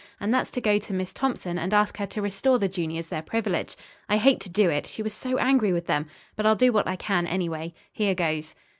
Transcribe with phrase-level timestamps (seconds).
[0.19, 3.21] "And that's to go to Miss Thompson and ask her to restore the juniors their
[3.21, 3.75] privilege.
[4.09, 6.07] I hate to do it, she was so angry with them.
[6.35, 7.75] But I'll do what I can, anyway.
[7.93, 8.55] Here goes."